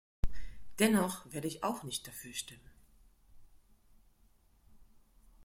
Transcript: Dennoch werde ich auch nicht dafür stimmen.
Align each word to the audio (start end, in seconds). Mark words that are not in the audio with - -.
Dennoch 0.79 1.31
werde 1.31 1.47
ich 1.47 1.63
auch 1.63 1.83
nicht 1.83 2.07
dafür 2.07 2.33
stimmen. 2.33 2.71